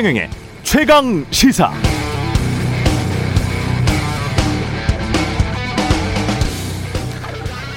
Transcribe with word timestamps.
최경영의 0.00 0.30
최강 0.62 1.26
시사. 1.30 1.70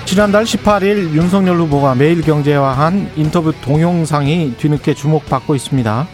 지난달 0.06 0.46
18일 0.46 1.12
윤석열 1.14 1.58
후보가 1.58 1.96
매일경제와 1.96 2.78
한 2.78 3.12
인터뷰 3.18 3.52
동영상이 3.60 4.56
뒤늦게 4.58 4.94
주목받고 4.94 5.54
있습니다. 5.54 6.08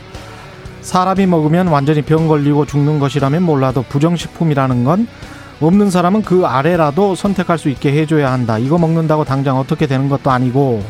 사람이 0.82 1.28
먹으면 1.28 1.68
완전히 1.68 2.02
병 2.02 2.28
걸리고 2.28 2.66
죽는 2.66 2.98
것이라면 2.98 3.44
몰라도 3.44 3.84
부정식품이라는 3.84 4.84
건 4.84 5.08
없는 5.62 5.92
사람은 5.92 6.24
그 6.24 6.48
아래라도 6.48 7.14
선택할 7.14 7.60
수 7.60 7.70
있게 7.70 7.92
해줘야 7.92 8.32
한다. 8.32 8.58
이거 8.58 8.80
먹는다고 8.80 9.26
당장 9.26 9.60
어떻게 9.60 9.86
되는 9.86 10.10
것도 10.10 10.32
아니고 10.32 10.84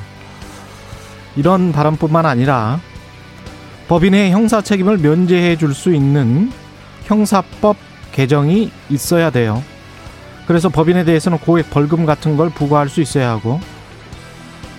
이런 1.35 1.73
발언뿐만 1.73 2.25
아니라 2.25 2.79
법인의 3.89 4.29
형사 4.29 4.61
책임을 4.61 4.99
면제해 4.99 5.57
줄 5.57 5.73
수 5.73 5.93
있는 5.93 6.51
형사법 7.05 7.75
개정이 8.11 8.71
있어야 8.91 9.31
돼요. 9.31 9.63
그래서 10.45 10.69
법인에 10.69 11.03
대해서는 11.05 11.39
고액 11.39 11.71
벌금 11.71 12.05
같은 12.05 12.37
걸 12.37 12.49
부과할 12.49 12.87
수 12.87 13.01
있어야 13.01 13.31
하고 13.31 13.59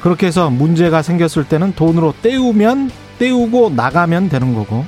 그렇게 0.01 0.29
해서 0.29 0.49
문제가 0.49 1.03
생겼을 1.03 1.45
때는 1.49 1.75
돈으로 1.75 2.15
떼우면 2.23 2.91
떼우고 3.19 3.71
나가면 3.71 4.29
되는 4.29 4.55
거고 4.55 4.87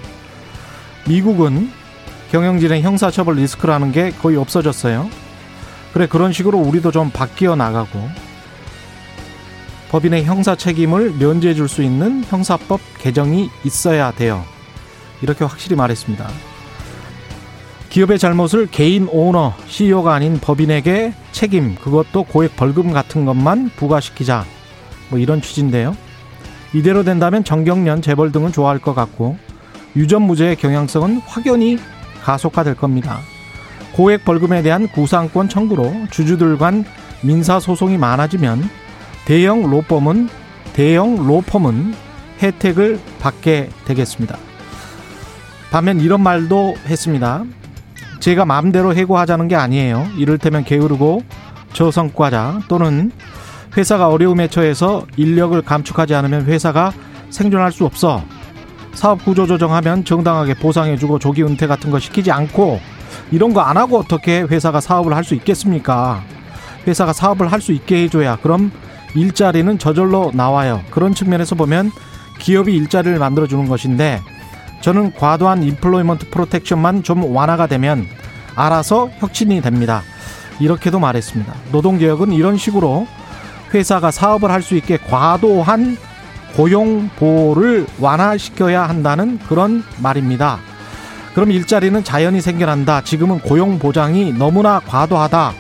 미국은 1.09 1.71
경영진의 2.31 2.83
형사처벌 2.83 3.35
리스크라는 3.35 3.91
게 3.91 4.11
거의 4.11 4.37
없어졌어요. 4.37 5.11
그래 5.93 6.07
그런 6.07 6.33
식으로 6.33 6.59
우리도 6.59 6.93
좀 6.93 7.11
바뀌어 7.11 7.57
나가고 7.57 8.09
법인의 9.93 10.25
형사 10.25 10.57
책임을 10.57 11.17
면제해 11.19 11.53
줄 11.53 11.69
수 11.69 11.83
있는 11.83 12.25
형사법 12.25 12.81
개정이 12.99 13.51
있어야 13.65 14.11
돼요. 14.11 14.43
이렇게 15.21 15.45
확실히 15.45 15.77
말했습니다. 15.77 16.29
기업의 17.91 18.19
잘못을 18.19 18.69
개인 18.71 19.07
오너, 19.11 19.53
CEO가 19.67 20.15
아닌 20.15 20.39
법인에게 20.41 21.13
책임, 21.33 21.75
그것도 21.75 22.25
고액 22.25 22.57
벌금 22.57 22.91
같은 22.93 23.27
것만 23.27 23.71
부과시키자. 23.77 24.47
뭐 25.11 25.19
이런 25.19 25.43
취지인데요. 25.43 25.95
이대로 26.73 27.05
된다면 27.05 27.45
정경련, 27.45 28.01
재벌 28.01 28.33
등은 28.33 28.51
좋아할 28.51 28.79
것 28.79 28.95
같고 28.95 29.37
유전무죄의 29.95 30.57
경향성은 30.57 31.21
확연히 31.27 31.79
가속화될 32.23 32.77
겁니다. 32.77 33.21
고액 33.93 34.25
벌금에 34.25 34.63
대한 34.63 34.89
구상권 34.89 35.51
청구로 35.51 36.07
주주들 36.11 36.57
간 36.57 36.87
민사소송이 37.21 37.99
많아지면 37.99 38.71
대형 39.25 39.63
로펌은 39.71 40.29
대형 40.73 41.27
로펌은 41.27 41.95
혜택을 42.43 42.99
받게 43.21 43.69
되겠습니다. 43.85 44.37
반면 45.71 46.01
이런 46.01 46.21
말도 46.23 46.75
했습니다. 46.87 47.45
제가 48.21 48.45
마음대로 48.45 48.95
해고하자는 48.95 49.49
게 49.49 49.57
아니에요. 49.57 50.07
이를테면 50.17 50.65
게으르고 50.65 51.23
저성과자 51.73 52.61
또는 52.69 53.11
회사가 53.77 54.09
어려움에 54.09 54.49
처해서 54.49 55.07
인력을 55.17 55.61
감축하지 55.63 56.15
않으면 56.15 56.45
회사가 56.45 56.93
생존할 57.31 57.73
수 57.73 57.87
없어. 57.87 58.23
사업 58.93 59.25
구조 59.25 59.47
조정하면 59.47 60.05
정당하게 60.05 60.55
보상해주고 60.55 61.19
조기 61.19 61.43
은퇴 61.43 61.67
같은 61.67 61.91
거 61.91 61.99
시키지 61.99 62.31
않고 62.31 62.79
이런 63.31 63.55
거 63.55 63.63
안 63.63 63.79
하고 63.79 63.99
어떻게 63.99 64.43
회사가 64.43 64.81
사업을 64.81 65.15
할 65.17 65.25
수 65.25 65.35
있겠습니까? 65.35 66.23
회사가 66.87 67.15
사업을 67.15 67.51
할 67.51 67.61
수 67.63 67.73
있게 67.73 68.03
해줘야 68.03 68.37
그럼 68.43 68.71
일자리는 69.15 69.79
저절로 69.79 70.31
나와요. 70.35 70.83
그런 70.91 71.15
측면에서 71.15 71.55
보면 71.55 71.91
기업이 72.39 72.75
일자리를 72.75 73.19
만들어주는 73.19 73.69
것인데 73.69 74.21
저는 74.81 75.13
과도한 75.15 75.63
employment 75.63 76.31
protection만 76.31 77.03
좀 77.03 77.35
완화가 77.35 77.67
되면 77.67 78.07
알아서 78.57 79.11
혁신이 79.19 79.61
됩니다. 79.63 80.03
이렇게도 80.61 80.99
말했습니다. 80.99 81.53
노동개혁은 81.73 82.33
이런 82.33 82.57
식으로 82.57 83.07
회사가 83.73 84.11
사업을 84.11 84.51
할 84.51 84.63
수 84.63 84.75
있게 84.77 84.97
과도한 84.99 85.97
고용 86.57 87.09
보호를 87.17 87.87
완화시켜야 87.99 88.87
한다는 88.89 89.39
그런 89.49 89.83
말입니다. 89.99 90.59
그럼 91.35 91.51
일자리는 91.51 92.05
자연히 92.05 92.43
생겨난다. 92.43 93.01
지금은 93.03 93.39
고용 93.41 93.79
보장이 93.79 94.33
너무나 94.35 94.81
과도하다. 94.81 95.53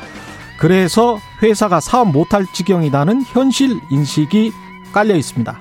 그래서 0.62 1.18
회사가 1.42 1.80
사업 1.80 2.12
못할 2.12 2.46
지경이다는 2.52 3.22
현실 3.22 3.80
인식이 3.90 4.52
깔려 4.92 5.16
있습니다. 5.16 5.58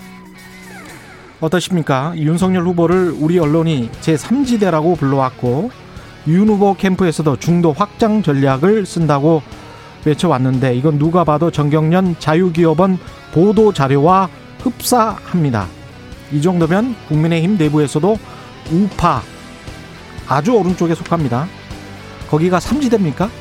어떠십니까? 1.39 2.13
윤석열 2.17 2.67
후보를 2.67 3.15
우리 3.17 3.39
언론이 3.39 3.89
제3지대라고 3.99 4.95
불러왔고 4.99 5.71
윤 6.27 6.49
후보 6.49 6.75
캠프에서도 6.75 7.35
중도 7.37 7.73
확장 7.73 8.21
전략을 8.21 8.85
쓴다고 8.85 9.41
외쳐왔는데 10.05 10.75
이건 10.75 10.99
누가 10.99 11.23
봐도 11.23 11.49
정경련 11.49 12.17
자유기업원 12.19 12.99
보도 13.33 13.73
자료와 13.73 14.29
흡사합니다. 14.59 15.65
이 16.31 16.43
정도면 16.43 16.95
국민의힘 17.07 17.57
내부에서도 17.57 18.19
우파 18.71 19.23
아주 20.27 20.53
오른쪽에 20.53 20.93
속합니다. 20.93 21.47
거기가 22.29 22.59
삼지대입니까? 22.59 23.40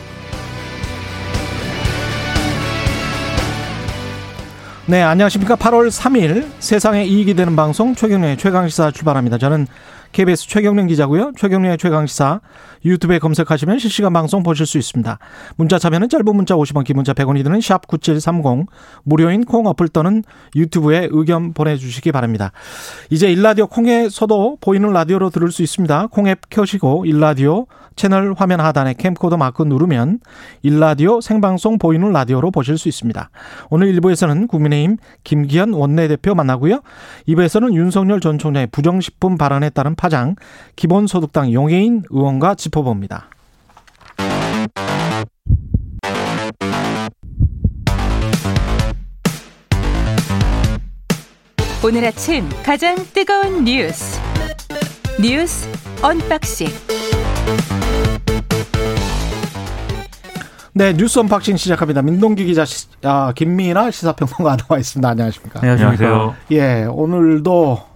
네, 4.90 5.02
안녕하십니까. 5.02 5.54
8월 5.54 5.88
3일 5.88 6.48
세상에 6.58 7.04
이익이 7.04 7.34
되는 7.34 7.54
방송 7.54 7.94
최경련의 7.94 8.38
최강시사 8.38 8.90
출발합니다. 8.90 9.38
저는 9.38 9.68
KBS 10.12 10.48
최경련 10.48 10.88
기자고요. 10.88 11.32
최경련의 11.36 11.78
최강시사 11.78 12.40
유튜브에 12.84 13.18
검색하시면 13.18 13.78
실시간 13.78 14.12
방송 14.12 14.42
보실 14.42 14.66
수 14.66 14.78
있습니다. 14.78 15.18
문자 15.56 15.78
참여는 15.78 16.08
짧은 16.08 16.24
문자 16.34 16.54
50원, 16.54 16.84
긴 16.84 16.96
문자 16.96 17.12
100원이 17.12 17.44
드는 17.44 17.60
샵 17.60 17.86
9730 17.86 18.66
무료인 19.04 19.44
콩 19.44 19.66
어플 19.66 19.88
또는 19.88 20.22
유튜브에 20.56 21.08
의견 21.10 21.52
보내주시기 21.52 22.10
바랍니다. 22.12 22.52
이제 23.10 23.30
일라디오 23.30 23.66
콩에서도 23.66 24.58
보이는 24.60 24.92
라디오로 24.92 25.30
들을 25.30 25.52
수 25.52 25.62
있습니다. 25.62 26.08
콩앱 26.08 26.50
켜시고 26.50 27.04
일라디오 27.06 27.66
채널 27.96 28.34
화면 28.36 28.60
하단에 28.60 28.94
캠코더 28.94 29.36
마크 29.36 29.62
누르면 29.62 30.20
일라디오 30.62 31.20
생방송 31.20 31.78
보이는 31.78 32.10
라디오로 32.10 32.50
보실 32.50 32.78
수 32.78 32.88
있습니다. 32.88 33.30
오늘 33.68 33.92
1부에서는 33.94 34.48
국민의힘 34.48 34.96
김기현 35.22 35.74
원내대표 35.74 36.34
만나고요. 36.34 36.80
2부에서는 37.28 37.74
윤석열 37.74 38.20
전 38.20 38.38
총장의 38.38 38.68
부정식품 38.68 39.36
발언에 39.36 39.68
따른 39.70 39.94
파장 40.00 40.34
기본소득당 40.76 41.52
용해인 41.52 42.04
의원과 42.08 42.54
짚어봅니다. 42.54 43.28
오늘 51.84 52.06
아침 52.06 52.48
가장 52.64 52.96
뜨거운 53.12 53.64
뉴스 53.64 54.18
뉴스 55.20 55.68
unboxing 56.02 56.68
네, 60.72 60.94
뉴스 60.94 61.18
unboxing 61.18 61.58
시작합니다. 61.58 62.00
민동기 62.00 62.46
기자, 62.46 62.64
시, 62.64 62.86
아, 63.02 63.34
김민아 63.36 63.90
시사평론가 63.90 64.56
나와 64.56 64.78
있습니다. 64.78 65.06
안녕하십니까? 65.06 65.60
안녕하세요. 65.62 66.34
예, 66.52 66.86
오늘도 66.88 67.89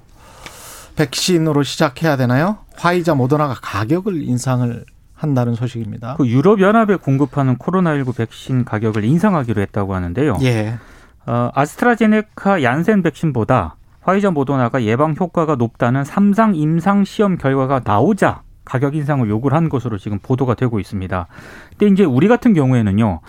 백신으로 0.97 1.63
시작해야 1.63 2.17
되나요? 2.17 2.59
화이자 2.77 3.15
모더나가 3.15 3.55
가격을 3.61 4.23
인상을 4.23 4.85
한다는 5.15 5.55
소식입니다. 5.55 6.17
그 6.17 6.27
유럽 6.27 6.61
연합에 6.61 6.97
공급하는 6.97 7.57
코로나19 7.57 8.17
백신 8.17 8.65
가격을 8.65 9.05
인상하기로 9.05 9.61
했다고 9.63 9.95
하는데요. 9.95 10.39
예. 10.43 10.79
어, 11.27 11.51
아스트라제네카 11.55 12.63
얀센 12.63 13.03
백신보다 13.03 13.77
화이자 14.03 14.31
모더나가 14.31 14.83
예방 14.83 15.15
효과가 15.19 15.57
높다는 15.57 16.05
삼상 16.05 16.55
임상 16.55 17.05
시험 17.05 17.39
결과가 17.39 17.81
나오자 17.85 18.43
가격 18.65 18.95
인상을 18.95 19.29
요구를 19.29 19.57
한 19.57 19.69
것으로 19.69 19.99
지금 19.99 20.19
보도가 20.19 20.55
되고 20.55 20.79
있습니다. 20.79 21.27
근데 21.71 21.93
이제 21.93 22.05
우리 22.05 22.29
같은 22.29 22.53
경우에는요. 22.53 23.21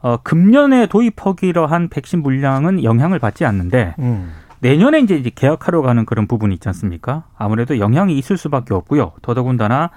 어, 0.00 0.16
금년에 0.18 0.86
도입하기로 0.86 1.66
한 1.66 1.88
백신 1.88 2.22
물량은 2.22 2.84
영향을 2.84 3.18
받지 3.18 3.44
않는데 3.44 3.94
음. 3.98 4.32
내년에 4.60 5.00
이제 5.00 5.22
계약하러 5.34 5.82
가는 5.82 6.04
그런 6.04 6.26
부분이 6.26 6.54
있지 6.54 6.68
않습니까? 6.68 7.24
아무래도 7.36 7.78
영향이 7.78 8.16
있을 8.18 8.36
수밖에 8.36 8.74
없고요. 8.74 9.12
더더군다나 9.22 9.90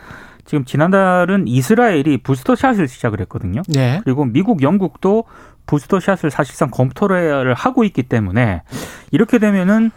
지금 0.45 0.65
지난달은 0.65 1.47
이스라엘이 1.47 2.19
부스터샷을 2.23 2.87
시작을 2.87 3.21
했거든요. 3.21 3.61
네. 3.67 4.01
그리고 4.03 4.25
미국, 4.25 4.61
영국도 4.61 5.25
부스터샷을 5.65 6.29
사실상 6.29 6.69
검토를 6.71 7.53
하고 7.53 7.83
있기 7.83 8.03
때문에 8.03 8.63
이렇게 9.11 9.39
되면은 9.39 9.91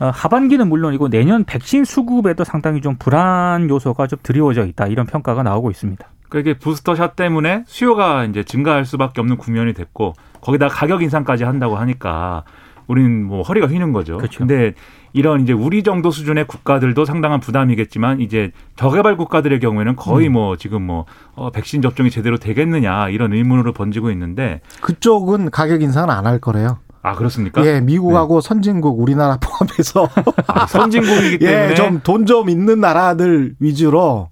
어, 0.00 0.10
하반기는 0.14 0.68
물론이고 0.68 1.08
내년 1.08 1.42
백신 1.44 1.84
수급에도 1.84 2.44
상당히 2.44 2.80
좀 2.80 2.96
불안 2.98 3.68
요소가 3.68 4.06
좀 4.06 4.18
드리워져 4.22 4.64
있다 4.64 4.86
이런 4.86 5.06
평가가 5.06 5.42
나오고 5.42 5.70
있습니다. 5.70 6.06
그게 6.28 6.56
부스터샷 6.56 7.16
때문에 7.16 7.64
수요가 7.66 8.24
이제 8.24 8.44
증가할 8.44 8.84
수밖에 8.84 9.20
없는 9.20 9.38
국면이 9.38 9.72
됐고 9.72 10.12
거기다 10.40 10.68
가격 10.68 11.02
인상까지 11.02 11.44
한다고 11.44 11.76
하니까 11.76 12.44
우리는 12.88 13.24
뭐 13.24 13.42
허리가 13.42 13.66
휘는 13.66 13.92
거죠. 13.92 14.16
그렇죠. 14.16 14.38
근데 14.40 14.74
이런 15.12 15.42
이제 15.42 15.52
우리 15.52 15.82
정도 15.82 16.10
수준의 16.10 16.46
국가들도 16.46 17.04
상당한 17.04 17.40
부담이겠지만 17.40 18.20
이제 18.20 18.50
저개발 18.76 19.16
국가들의 19.16 19.60
경우에는 19.60 19.94
거의 19.96 20.26
음. 20.28 20.32
뭐 20.32 20.56
지금 20.56 20.82
뭐 20.82 21.04
어, 21.34 21.50
백신 21.50 21.82
접종이 21.82 22.10
제대로 22.10 22.36
되겠느냐 22.38 23.08
이런 23.10 23.32
의문으로 23.32 23.72
번지고 23.72 24.10
있는데 24.10 24.60
그쪽은 24.80 25.50
가격 25.50 25.82
인상은 25.82 26.10
안 26.10 26.26
할 26.26 26.40
거래요. 26.40 26.78
아 27.00 27.14
그렇습니까? 27.14 27.64
예, 27.64 27.80
미국하고 27.80 28.40
선진국 28.40 29.00
우리나라 29.00 29.38
포함해서 29.40 30.08
아, 30.48 30.66
선진국이기 30.66 31.38
때문에 31.38 31.70
예, 31.70 31.74
좀돈좀 31.74 32.50
있는 32.50 32.80
나라들 32.80 33.54
위주로 33.60 34.28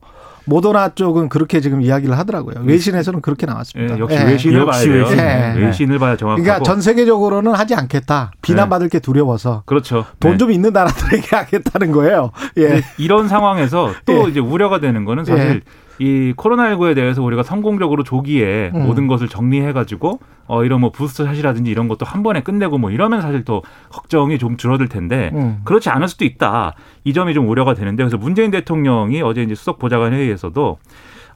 모더나 0.46 0.90
쪽은 0.94 1.28
그렇게 1.28 1.60
지금 1.60 1.82
이야기를 1.82 2.16
하더라고요. 2.18 2.62
외신에서는 2.64 3.20
그렇게 3.20 3.46
나왔습니다. 3.46 3.96
예, 3.96 3.98
역시 3.98 4.16
예. 4.16 4.24
외신을 4.24 4.60
역시 4.60 4.88
봐야 4.88 4.92
돼요. 4.94 5.02
외신. 5.04 5.16
네, 5.16 5.54
예. 5.56 5.60
외신을 5.66 5.98
봐야 5.98 6.16
정확하고. 6.16 6.42
그러니까 6.42 6.64
전 6.64 6.80
세계적으로는 6.80 7.52
하지 7.54 7.74
않겠다. 7.74 8.30
비난받을 8.42 8.88
게 8.88 8.98
두려워서 9.00 9.62
그렇죠. 9.66 10.06
돈 10.20 10.32
네. 10.32 10.38
좀 10.38 10.50
있는 10.50 10.72
나라들에게 10.72 11.28
하겠다는 11.36 11.92
거예요. 11.92 12.30
예. 12.58 12.82
이런 12.98 13.28
상황에서 13.28 13.92
또 14.04 14.26
예. 14.26 14.30
이제 14.30 14.40
우려가 14.40 14.80
되는 14.80 15.04
거는 15.04 15.24
사실 15.24 15.62
이 15.98 16.34
코로나19에 16.36 16.94
대해서 16.94 17.22
우리가 17.22 17.42
성공적으로 17.42 18.02
조기에 18.02 18.72
음. 18.74 18.84
모든 18.84 19.06
것을 19.06 19.28
정리해가지고 19.28 20.20
어 20.46 20.64
이런 20.64 20.80
뭐 20.80 20.90
부스터 20.90 21.24
샷이라든지 21.24 21.70
이런 21.70 21.88
것도 21.88 22.04
한 22.06 22.22
번에 22.22 22.40
끝내고 22.40 22.78
뭐 22.78 22.90
이러면 22.90 23.20
사실 23.20 23.44
또 23.44 23.62
걱정이 23.90 24.38
좀 24.38 24.56
줄어들 24.56 24.88
텐데 24.88 25.30
음. 25.34 25.60
그렇지 25.64 25.88
않을 25.90 26.08
수도 26.08 26.24
있다. 26.24 26.74
이 27.04 27.12
점이 27.12 27.34
좀 27.34 27.48
우려가 27.48 27.74
되는데 27.74 28.02
그래서 28.02 28.16
문재인 28.16 28.50
대통령이 28.50 29.22
어제 29.22 29.42
이제 29.42 29.54
수석 29.54 29.78
보좌관 29.78 30.12
회의에서도 30.12 30.78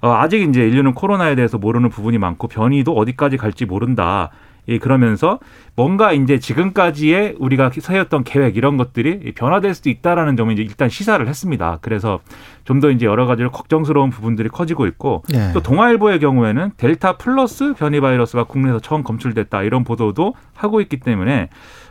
어, 0.03 0.13
아직 0.13 0.43
이제 0.43 0.63
인류는 0.63 0.95
코로나에 0.95 1.35
대해서 1.35 1.59
모르는 1.59 1.91
부분이 1.91 2.19
많고 2.19 2.49
변이도 2.49 2.95
어디까지 2.95 3.37
갈지 3.37 3.67
모른다. 3.67 4.31
예, 4.69 4.79
그러면서 4.79 5.39
뭔가 5.77 6.13
이제 6.13 6.39
지금까지의 6.39 7.37
우리가 7.39 7.71
세웠던 7.73 8.25
계획 8.25 8.57
이런 8.57 8.77
것들이 8.77 9.33
변화될 9.35 9.75
수도 9.75 9.89
있다라는 9.91 10.37
점을 10.37 10.53
이제 10.53 10.63
일단 10.63 10.89
시사를 10.89 11.27
했습니다. 11.27 11.79
그래서 11.81 12.21
좀 12.65 12.81
더 12.81 12.91
이제 12.91 13.05
여러 13.05 13.27
가지로 13.27 13.51
걱정스러운 13.51 14.11
부분들이 14.11 14.49
커지고 14.49 14.87
있고 14.87 15.23
예. 15.35 15.53
또 15.53 15.61
동아일보의 15.61 16.19
경우에는 16.21 16.73
델타 16.77 17.19
플러스 17.19 17.75
변이 17.75 18.01
바이러스가 18.01 18.45
국내에서 18.45 18.81
처음 18.81 19.03
검출됐다 19.03 19.63
이런 19.65 19.85
보도도 19.85 20.35
하고 20.55 20.81
있기 20.81 21.01
때문에 21.01 21.49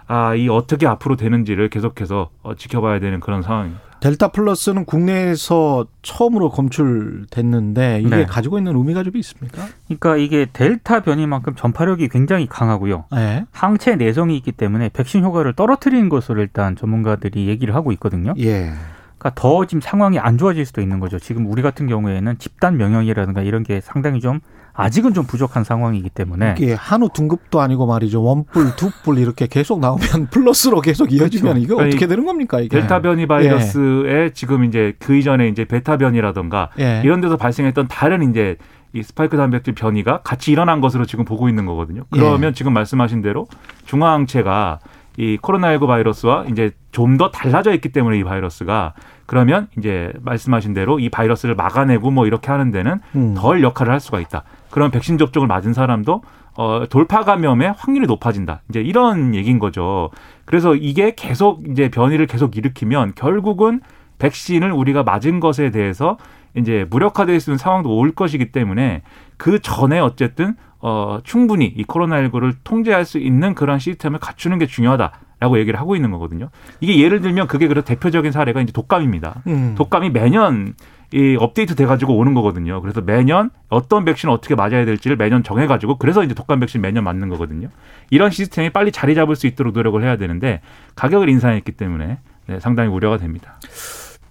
아, 0.07 0.33
이 0.33 0.49
어떻게 0.49 0.87
앞으로 0.87 1.15
되는지를 1.15 1.69
계속해서 1.69 2.29
어, 2.41 2.55
지켜봐야 2.55 2.99
되는 2.99 3.19
그런 3.19 3.41
상황입니다. 3.43 3.81
델타 3.99 4.29
플러스는 4.29 4.85
국내에서 4.85 5.85
처음으로 6.01 6.49
검출됐는데 6.49 8.01
이게 8.01 8.15
네. 8.15 8.25
가지고 8.25 8.57
있는 8.57 8.75
의미가 8.75 9.03
좀 9.03 9.15
있습니까? 9.17 9.67
그러니까 9.87 10.17
이게 10.17 10.47
델타 10.51 11.01
변이만큼 11.01 11.55
전파력이 11.55 12.07
굉장히 12.09 12.47
강하고요. 12.47 13.05
예. 13.15 13.45
항체 13.51 13.95
내성이 13.95 14.37
있기 14.37 14.51
때문에 14.53 14.89
백신 14.89 15.23
효과를 15.23 15.53
떨어뜨리는 15.53 16.07
것으로 16.09 16.41
일단 16.41 16.75
전문가들이 16.75 17.47
얘기를 17.47 17.75
하고 17.75 17.91
있거든요. 17.93 18.33
예. 18.39 18.71
그러니까 19.17 19.31
더 19.35 19.65
지금 19.65 19.81
상황이 19.81 20.17
안 20.17 20.37
좋아질 20.37 20.65
수도 20.65 20.81
있는 20.81 20.99
거죠. 20.99 21.19
지금 21.19 21.45
우리 21.47 21.61
같은 21.61 21.87
경우에는 21.87 22.37
집단 22.39 22.77
면역이라든가 22.77 23.41
이런 23.41 23.63
게 23.63 23.81
상당히 23.81 24.21
좀 24.21 24.39
아직은 24.73 25.13
좀 25.13 25.25
부족한 25.25 25.63
상황이기 25.63 26.09
때문에 26.09 26.55
이게 26.57 26.73
한우 26.73 27.09
등급도 27.13 27.59
아니고 27.61 27.85
말이죠. 27.85 28.23
원뿔, 28.23 28.75
두뿔 28.75 29.17
이렇게 29.17 29.47
계속 29.47 29.79
나오면 29.79 30.27
플러스로 30.31 30.81
계속 30.81 31.11
이어지면 31.11 31.57
이거 31.59 31.75
그러니까 31.75 31.95
어떻게 31.95 32.07
되는 32.07 32.25
겁니까 32.25 32.59
이게? 32.59 32.79
델타 32.79 33.01
변이 33.01 33.25
바이러스에 33.27 34.31
지금 34.33 34.63
이제 34.63 34.93
그 34.99 35.15
이전에 35.15 35.47
이제 35.47 35.65
베타 35.65 35.97
변이라던가 35.97 36.69
예. 36.79 37.01
이런 37.03 37.21
데서 37.21 37.37
발생했던 37.37 37.87
다른 37.87 38.29
이제 38.29 38.55
이 38.93 39.03
스파이크 39.03 39.37
단백질 39.37 39.75
변이가 39.75 40.21
같이 40.23 40.51
일어난 40.51 40.81
것으로 40.81 41.05
지금 41.05 41.23
보고 41.25 41.47
있는 41.47 41.65
거거든요. 41.65 42.05
그러면 42.09 42.53
지금 42.53 42.73
말씀하신 42.73 43.21
대로 43.21 43.47
중화항체가 43.85 44.79
이 45.17 45.37
코로나19 45.41 45.85
바이러스와 45.87 46.45
이제 46.49 46.71
좀 46.91 47.17
더 47.17 47.29
달라져 47.31 47.73
있기 47.73 47.89
때문에 47.89 48.17
이 48.17 48.23
바이러스가 48.23 48.93
그러면 49.25 49.67
이제 49.77 50.11
말씀하신 50.21 50.73
대로 50.73 50.99
이 50.99 51.09
바이러스를 51.09 51.53
막아내고 51.55 52.11
뭐 52.11 52.25
이렇게 52.25 52.49
하는 52.49 52.71
데는 52.71 52.99
음. 53.15 53.33
덜 53.35 53.61
역할을 53.61 53.91
할 53.91 53.99
수가 53.99 54.19
있다. 54.21 54.43
그런 54.69 54.91
백신 54.91 55.17
접종을 55.17 55.47
맞은 55.47 55.73
사람도 55.73 56.21
어, 56.55 56.83
돌파 56.89 57.23
감염의 57.23 57.73
확률이 57.77 58.05
높아진다. 58.07 58.61
이제 58.69 58.81
이런 58.81 59.33
얘기인 59.35 59.59
거죠. 59.59 60.09
그래서 60.45 60.75
이게 60.75 61.13
계속 61.15 61.67
이제 61.69 61.89
변이를 61.89 62.27
계속 62.27 62.57
일으키면 62.57 63.13
결국은 63.15 63.81
백신을 64.17 64.71
우리가 64.71 65.03
맞은 65.03 65.39
것에 65.39 65.71
대해서 65.71 66.17
이제 66.55 66.85
무력화될 66.89 67.39
수 67.39 67.51
있는 67.51 67.57
상황도 67.57 67.95
올 67.95 68.11
것이기 68.11 68.51
때문에 68.51 69.03
그 69.37 69.59
전에 69.59 69.99
어쨌든 69.99 70.55
어, 70.81 71.19
충분히 71.23 71.65
이 71.65 71.83
코로나19를 71.83 72.55
통제할 72.63 73.05
수 73.05 73.17
있는 73.17 73.53
그런 73.53 73.79
시스템을 73.79 74.19
갖추는 74.19 74.59
게 74.59 74.65
중요하다 74.65 75.11
라고 75.39 75.57
얘기를 75.59 75.79
하고 75.79 75.95
있는 75.95 76.11
거거든요. 76.11 76.49
이게 76.81 77.01
예를 77.01 77.21
들면 77.21 77.47
그게 77.47 77.67
그런 77.67 77.83
대표적인 77.83 78.31
사례가 78.31 78.61
이제 78.61 78.73
독감입니다. 78.73 79.43
음. 79.47 79.75
독감이 79.77 80.09
매년 80.09 80.73
이 81.11 81.35
업데이트 81.39 81.75
돼가지고 81.75 82.15
오는 82.17 82.33
거거든요. 82.35 82.81
그래서 82.81 83.01
매년 83.01 83.49
어떤 83.69 84.05
백신을 84.05 84.31
어떻게 84.33 84.53
맞아야 84.55 84.85
될지를 84.85 85.17
매년 85.17 85.43
정해가지고 85.43 85.97
그래서 85.97 86.23
이제 86.23 86.33
독감 86.35 86.59
백신 86.59 86.81
매년 86.81 87.03
맞는 87.03 87.29
거거든요. 87.29 87.69
이런 88.11 88.29
시스템이 88.29 88.69
빨리 88.71 88.91
자리 88.91 89.15
잡을 89.15 89.35
수 89.35 89.47
있도록 89.47 89.73
노력을 89.73 90.01
해야 90.03 90.17
되는데 90.17 90.61
가격을 90.95 91.27
인상했기 91.29 91.71
때문에 91.73 92.19
네, 92.47 92.59
상당히 92.59 92.89
우려가 92.89 93.17
됩니다. 93.17 93.59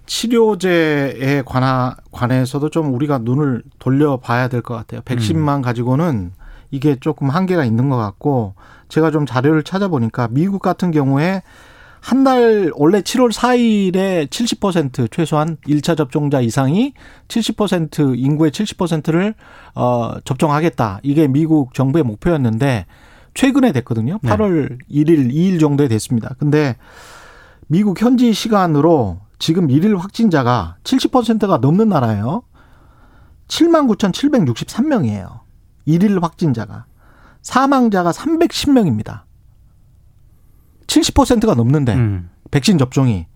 치료제에 0.05 1.43
관하, 1.45 1.95
관해서도 2.11 2.69
좀 2.69 2.93
우리가 2.93 3.19
눈을 3.19 3.61
돌려봐야 3.77 4.47
될 4.47 4.61
것 4.61 4.73
같아요. 4.75 5.01
백신만 5.05 5.61
가지고는 5.61 6.31
이게 6.71 6.95
조금 6.95 7.29
한계가 7.29 7.63
있는 7.65 7.89
것 7.89 7.97
같고 7.97 8.55
제가 8.87 9.11
좀 9.11 9.25
자료를 9.25 9.63
찾아보니까 9.63 10.27
미국 10.31 10.61
같은 10.61 10.91
경우에 10.91 11.43
한 12.01 12.23
달 12.23 12.71
원래 12.75 13.01
7월 13.01 13.31
4일에 13.31 14.29
70% 14.29 15.11
최소한 15.11 15.57
1차 15.67 15.97
접종자 15.97 16.41
이상이 16.41 16.93
70% 17.27 18.17
인구의 18.17 18.51
70%를 18.51 19.33
어 19.75 20.13
접종하겠다. 20.23 20.99
이게 21.03 21.27
미국 21.27 21.73
정부의 21.73 22.03
목표였는데 22.03 22.85
최근에 23.33 23.71
됐거든요. 23.73 24.19
네. 24.21 24.29
8월 24.29 24.77
1일, 24.89 25.31
2일 25.31 25.59
정도에 25.59 25.87
됐습니다. 25.87 26.35
근데 26.39 26.75
미국 27.67 28.01
현지 28.01 28.33
시간으로 28.33 29.19
지금 29.37 29.69
일일 29.69 29.97
확진자가 29.97 30.77
70%가 30.83 31.57
넘는 31.57 31.89
나라예요. 31.89 32.43
79,763명이에요. 33.47 35.39
일일 35.85 36.19
확진자가. 36.21 36.85
사망자가 37.41 38.11
310명입니다. 38.11 39.21
70%가 40.89 41.53
넘는데 41.53 41.93
음. 41.93 42.29
백신 42.51 42.77
접종이 42.77 43.27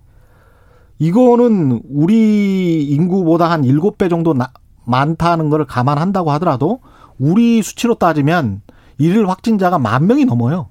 이거는 1.00 1.82
우리 1.90 2.84
인구보다 2.86 3.50
한 3.50 3.62
7배 3.62 4.10
정도 4.10 4.34
나- 4.34 4.52
많다는 4.86 5.50
걸 5.50 5.66
감안한다고 5.66 6.32
하더라도 6.32 6.80
우리 7.20 7.62
수치로 7.62 7.96
따지면 7.96 8.62
일일 8.98 9.28
확진자가 9.30 9.78
만 9.80 10.08
명이 10.08 10.26
넘어요. 10.26 10.68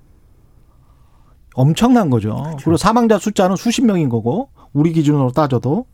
엄청난 1.55 2.09
거죠. 2.11 2.43
그리고 2.59 2.77
사망자 2.77 3.19
숫자는 3.19 3.57
수십 3.57 3.85
명인 3.85 4.09
거고 4.09 4.49
우리 4.73 4.93
기준으로 4.93 5.31
따져도 5.33 5.87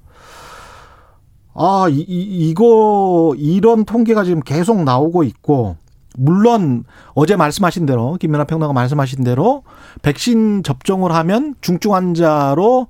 아, 1.55 1.87
이, 1.91 1.97
이, 2.01 2.49
이거 2.51 3.35
이런 3.37 3.85
통계가 3.85 4.23
지금 4.25 4.41
계속 4.41 4.83
나오고 4.85 5.25
있고 5.25 5.77
물론 6.19 6.85
어제 7.15 7.37
말씀하신 7.37 7.87
대로 7.87 8.17
김연아 8.21 8.45
평론가 8.45 8.73
말씀하신 8.73 9.25
대로 9.25 9.63
백신 10.03 10.63
접종을 10.63 11.13
하면 11.13 11.55
중증 11.61 11.95
환자로 11.95 12.87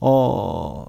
어 0.00 0.84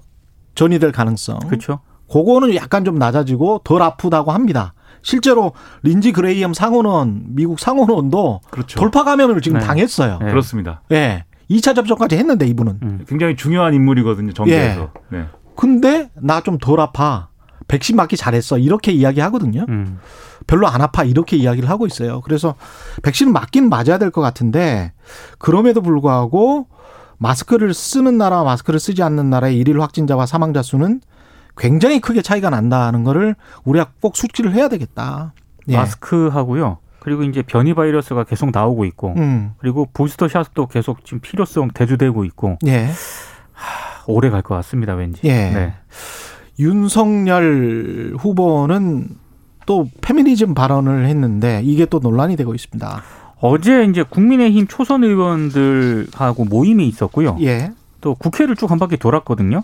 전이될 0.54 0.92
가능성. 0.92 1.38
그렇죠. 1.48 1.80
그거는 2.10 2.54
약간 2.54 2.84
좀 2.84 2.96
낮아지고 2.98 3.62
덜 3.64 3.82
아프다고 3.82 4.32
합니다. 4.32 4.74
실제로 5.02 5.52
린지 5.82 6.12
그레이엄 6.12 6.54
상원원 6.54 7.22
미국 7.28 7.58
상원원도 7.58 8.40
그렇죠. 8.50 8.78
돌파 8.78 9.02
감염을 9.04 9.40
지금 9.40 9.58
네. 9.58 9.64
당했어요. 9.66 10.18
네. 10.20 10.26
그렇습니다. 10.26 10.82
예. 10.92 11.24
2차 11.50 11.74
접종까지 11.74 12.16
했는데 12.16 12.46
이분은. 12.46 12.78
음. 12.82 13.04
굉장히 13.08 13.36
중요한 13.36 13.74
인물이거든요. 13.74 14.32
정계에서. 14.32 14.90
네. 15.10 15.26
근데 15.56 16.10
나 16.14 16.40
좀 16.40 16.58
덜 16.58 16.80
아파. 16.80 17.28
백신 17.68 17.96
맞기 17.96 18.16
잘했어. 18.16 18.58
이렇게 18.58 18.92
이야기하거든요. 18.92 19.66
음. 19.68 19.98
별로 20.46 20.66
안 20.68 20.80
아파. 20.80 21.04
이렇게 21.04 21.36
이야기를 21.36 21.68
하고 21.68 21.86
있어요. 21.86 22.20
그래서 22.22 22.54
백신은 23.02 23.32
맞긴 23.32 23.68
맞아야 23.68 23.98
될 23.98 24.10
것 24.10 24.20
같은데 24.20 24.92
그럼에도 25.38 25.80
불구하고 25.82 26.66
마스크를 27.18 27.72
쓰는 27.74 28.18
나라와 28.18 28.42
마스크를 28.44 28.80
쓰지 28.80 29.02
않는 29.02 29.30
나라의 29.30 29.56
일일 29.56 29.80
확진자와 29.80 30.26
사망자 30.26 30.60
수는 30.62 31.00
굉장히 31.56 32.00
크게 32.00 32.22
차이가 32.22 32.50
난다는 32.50 33.04
거를 33.04 33.36
우리가 33.64 33.90
꼭 34.00 34.16
숙지를 34.16 34.52
해야 34.54 34.68
되겠다. 34.68 35.34
예. 35.68 35.76
마스크하고요. 35.76 36.78
그리고 37.00 37.22
이제 37.24 37.42
변이 37.42 37.74
바이러스가 37.74 38.24
계속 38.24 38.50
나오고 38.52 38.84
있고 38.86 39.14
음. 39.16 39.52
그리고 39.58 39.88
부스터 39.92 40.28
샷도 40.28 40.66
계속 40.68 41.04
지금 41.04 41.20
필요성 41.20 41.70
대두되고 41.72 42.24
있고 42.24 42.58
예. 42.66 42.88
오래 44.06 44.30
갈 44.30 44.42
것 44.42 44.54
같습니다. 44.56 44.94
왠지. 44.94 45.20
예. 45.24 45.50
네. 45.50 45.74
윤석열 46.58 48.14
후보는 48.18 49.08
또 49.66 49.88
페미니즘 50.00 50.54
발언을 50.54 51.06
했는데 51.06 51.60
이게 51.64 51.86
또 51.86 51.98
논란이 51.98 52.36
되고 52.36 52.54
있습니다. 52.54 53.02
어제 53.40 53.84
이제 53.84 54.02
국민의힘 54.02 54.66
초선 54.68 55.04
의원들하고 55.04 56.44
모임이 56.44 56.86
있었고요. 56.88 57.36
예. 57.40 57.72
또 58.00 58.14
국회를 58.14 58.56
쭉 58.56 58.70
한 58.70 58.78
바퀴 58.78 58.96
돌았거든요. 58.96 59.62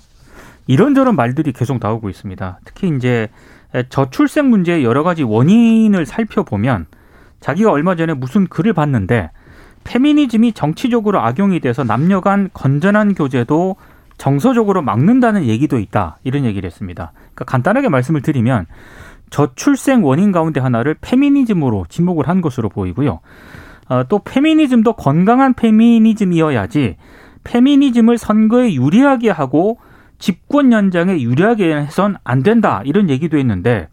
이런저런 0.66 1.16
말들이 1.16 1.52
계속 1.52 1.78
나오고 1.80 2.10
있습니다. 2.10 2.60
특히 2.64 2.92
이제 2.96 3.28
저출생 3.88 4.50
문제의 4.50 4.84
여러 4.84 5.02
가지 5.02 5.22
원인을 5.22 6.06
살펴보면 6.06 6.86
자기가 7.40 7.70
얼마 7.70 7.94
전에 7.96 8.14
무슨 8.14 8.46
글을 8.46 8.72
봤는데 8.72 9.30
페미니즘이 9.84 10.52
정치적으로 10.52 11.20
악용이 11.20 11.60
돼서 11.60 11.84
남녀 11.84 12.20
간 12.20 12.50
건전한 12.52 13.14
교제도 13.14 13.76
정서적으로 14.18 14.82
막는다는 14.82 15.44
얘기도 15.44 15.78
있다. 15.78 16.18
이런 16.24 16.44
얘기를 16.44 16.66
했습니다. 16.66 17.12
그러니까 17.34 17.44
간단하게 17.44 17.88
말씀을 17.88 18.20
드리면 18.20 18.66
저출생 19.30 20.04
원인 20.04 20.32
가운데 20.32 20.60
하나를 20.60 20.96
페미니즘으로 21.00 21.86
지목을 21.88 22.28
한 22.28 22.40
것으로 22.40 22.68
보이고요. 22.68 23.20
어, 23.88 24.04
또 24.08 24.18
페미니즘도 24.20 24.94
건강한 24.94 25.54
페미니즘이어야지 25.54 26.96
페미니즘을 27.44 28.18
선거에 28.18 28.74
유리하게 28.74 29.30
하고 29.30 29.78
집권 30.18 30.72
연장에 30.72 31.20
유리하게 31.20 31.74
해선 31.76 32.16
안 32.24 32.42
된다 32.42 32.82
이런 32.84 33.08
얘기도 33.08 33.38
했는데 33.38 33.88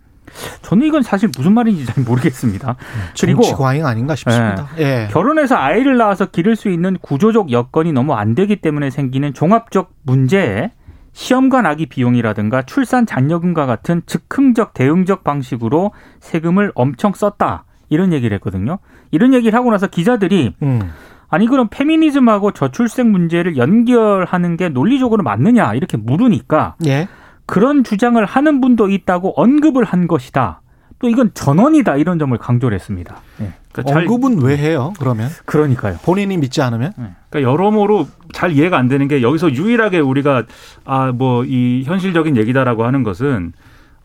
저는 0.64 0.88
이건 0.88 1.04
사실 1.04 1.30
무슨 1.38 1.54
말인지 1.54 1.86
잘 1.86 2.04
모르겠습니다. 2.04 2.76
그리고 3.20 3.44
정치 3.44 3.62
과잉 3.62 3.86
아닌가 3.86 4.16
싶습니다. 4.16 4.68
예. 4.80 4.84
예. 4.84 5.08
결혼해서 5.12 5.56
아이를 5.56 5.98
낳아서 5.98 6.26
기를 6.26 6.56
수 6.56 6.70
있는 6.70 6.98
구조적 7.02 7.52
여건이 7.52 7.94
너무 7.94 8.14
안 8.14 8.36
되기 8.36 8.58
때문에 8.58 8.90
생기는 8.90 9.34
종합적 9.34 9.92
문제에 10.04 10.72
시험관 11.16 11.66
아기 11.66 11.86
비용이라든가 11.86 12.64
출산 12.64 13.06
잔여금과 13.06 13.66
같은 13.66 14.02
즉흥적 14.06 14.74
대응적 14.74 15.24
방식으로 15.24 15.92
세금을 16.20 16.74
엄청 16.76 17.14
썼다 17.14 17.64
이런 17.88 18.12
얘기를 18.12 18.36
했거든요. 18.36 18.80
이런 19.12 19.34
얘기를 19.34 19.58
하고 19.58 19.72
나서 19.72 19.88
기자들이 19.88 20.56
음. 20.62 20.82
아니 21.30 21.48
그럼 21.48 21.70
페미니즘하고 21.72 22.52
저출생 22.52 23.14
문제를 23.14 23.56
연결하는 23.56 24.58
게 24.58 24.68
논리적으로 24.68 25.24
맞느냐 25.24 25.74
이렇게 25.74 25.96
물으니까 25.96 26.76
예. 26.86 27.08
그런 27.46 27.86
주장을 27.86 28.24
하는 28.24 28.60
분도 28.60 28.90
있다고 28.90 29.42
언급을 29.42 29.86
한 29.86 30.08
것이다. 30.08 30.62
또 31.00 31.08
이건 31.08 31.32
전원이다 31.34 31.96
이런 31.96 32.20
점을 32.20 32.38
강조를 32.38 32.76
했습니다. 32.76 33.16
예. 33.40 33.54
그러니까 33.84 34.00
언급은 34.14 34.42
왜 34.42 34.58
해요? 34.58 34.94
그러면 35.00 35.30
그러니까요. 35.46 35.98
본인이 36.04 36.38
믿지 36.38 36.62
않으면? 36.62 36.94
네. 36.98 37.06
그러니까 37.30 37.52
여러모로 37.52 38.08
잘 38.34 38.52
이해가 38.52 38.78
안 38.78 38.88
되는 38.88 39.08
게 39.08 39.22
여기서 39.22 39.52
유일하게 39.54 40.00
우리가 40.00 40.44
아 40.86 41.12
뭐 41.12 41.44
이 41.46 41.84
현실적인 41.86 42.38
얘기다라고 42.38 42.86
하는 42.86 43.04
것은 43.04 43.54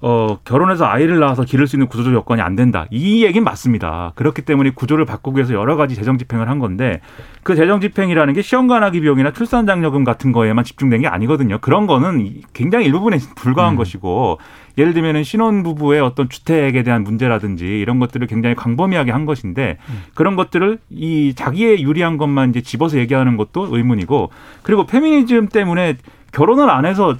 어, 0.02 0.38
결혼해서 0.44 0.86
아이를 0.86 1.18
낳아서 1.18 1.44
기를 1.44 1.66
수 1.66 1.76
있는 1.76 1.86
구조적 1.86 2.14
여건이 2.14 2.40
안 2.40 2.56
된다. 2.56 2.86
이 2.90 3.22
얘기는 3.22 3.44
맞습니다. 3.44 4.12
그렇기 4.14 4.42
때문에 4.42 4.70
구조를 4.70 5.04
바꾸기 5.04 5.36
위해서 5.36 5.52
여러 5.52 5.76
가지 5.76 5.94
재정 5.94 6.16
집행을 6.16 6.48
한 6.48 6.58
건데 6.58 7.00
그 7.42 7.54
재정 7.54 7.80
집행이라는 7.82 8.32
게 8.32 8.40
시험 8.40 8.66
관하기 8.66 9.00
비용이나 9.00 9.32
출산 9.32 9.66
장려금 9.66 10.04
같은 10.04 10.32
거에만 10.32 10.64
집중된 10.64 11.02
게 11.02 11.06
아니거든요. 11.06 11.58
그런 11.60 11.86
거는 11.86 12.40
굉장히 12.54 12.86
일부분에 12.86 13.18
불과한 13.36 13.74
음. 13.74 13.76
것이고 13.76 14.38
예를 14.78 14.94
들면은 14.94 15.22
신혼 15.22 15.62
부부의 15.62 16.00
어떤 16.00 16.30
주택에 16.30 16.82
대한 16.82 17.04
문제라든지 17.04 17.66
이런 17.66 17.98
것들을 17.98 18.26
굉장히 18.26 18.54
광범위하게 18.54 19.10
한 19.10 19.26
것인데 19.26 19.76
음. 19.88 20.02
그런 20.14 20.34
것들을 20.34 20.78
이 20.88 21.34
자기의 21.34 21.82
유리한 21.82 22.16
것만 22.16 22.50
이제 22.50 22.62
집어서 22.62 22.98
얘기하는 22.98 23.36
것도 23.36 23.68
의문이고 23.76 24.30
그리고 24.62 24.86
페미니즘 24.86 25.48
때문에 25.48 25.98
결혼을 26.32 26.70
안 26.70 26.86
해서 26.86 27.16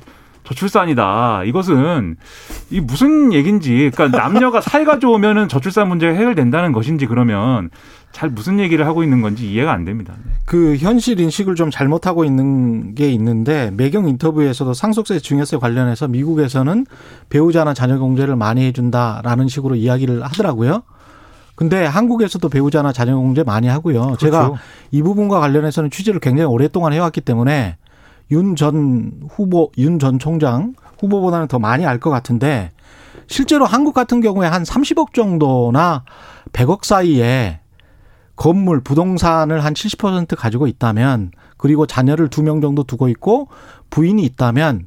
저출산이다. 0.51 1.45
이것은 1.45 2.17
이 2.71 2.81
무슨 2.81 3.33
얘긴지 3.33 3.91
그러니까 3.95 4.19
남녀가 4.19 4.61
사이가 4.61 4.99
좋으면은 4.99 5.49
저출산 5.49 5.89
문제가 5.89 6.13
해결된다는 6.13 6.73
것인지 6.73 7.07
그러면 7.07 7.71
잘 8.13 8.29
무슨 8.29 8.59
얘기를 8.59 8.87
하고 8.87 9.05
있는 9.05 9.23
건지 9.23 9.51
이해가 9.51 9.73
안 9.73 9.85
됩니다. 9.85 10.15
네. 10.25 10.33
그 10.45 10.77
현실 10.77 11.21
인식을 11.21 11.55
좀 11.55 11.71
잘못하고 11.71 12.25
있는 12.25 12.95
게 12.97 13.11
있는데 13.13 13.71
매경 13.77 14.09
인터뷰에서도 14.09 14.75
상속세 14.75 15.21
증여세 15.21 15.59
관련해서 15.59 16.09
미국에서는 16.09 16.87
배우자나 17.29 17.73
자녀 17.73 17.99
공제를 17.99 18.35
많이 18.35 18.65
해준다라는 18.65 19.47
식으로 19.47 19.77
이야기를 19.77 20.25
하더라고요. 20.25 20.83
근데 21.55 21.85
한국에서도 21.85 22.49
배우자나 22.49 22.91
자녀 22.91 23.17
공제 23.17 23.45
많이 23.45 23.69
하고요. 23.69 24.03
그렇죠. 24.03 24.17
제가 24.27 24.55
이 24.91 25.03
부분과 25.03 25.39
관련해서는 25.41 25.91
취재를 25.91 26.19
굉장히 26.19 26.51
오랫동안 26.51 26.93
해왔기 26.93 27.21
때문에 27.21 27.77
윤 28.31 28.55
전 28.57 29.21
후보, 29.31 29.71
윤 29.79 29.99
전 29.99 30.19
총장 30.19 30.75
후보보다는 30.99 31.49
더 31.49 31.59
많이 31.59 31.85
알 31.87 31.99
것 31.99 32.11
같은데 32.11 32.71
실제로 33.27 33.65
한국 33.65 33.95
같은 33.95 34.21
경우에 34.21 34.47
한 34.49 34.63
30억 34.63 35.13
정도나 35.15 36.05
100억 36.53 36.85
사이에 36.85 37.61
건물, 38.37 38.81
부동산을 38.81 39.65
한 39.65 39.75
70% 39.75 40.35
가지고 40.37 40.67
있다면 40.67 41.31
그리고 41.59 41.87
자녀를 41.87 42.29
두 42.29 42.43
명 42.43 42.61
정도 42.61 42.83
두고 42.85 43.09
있고 43.09 43.49
부인이 43.91 44.23
있다면 44.25 44.87